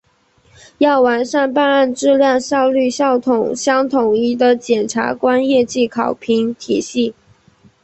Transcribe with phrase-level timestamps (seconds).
[0.79, 7.13] 要完善办案质量、效率、效果相统一的检察官业绩考评体系